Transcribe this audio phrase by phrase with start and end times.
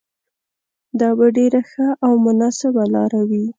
[0.99, 3.45] دا به ډېره ښه او مناسبه لاره وي.